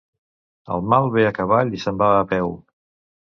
[0.75, 2.49] El mal ve a cavall i se'n va a peu.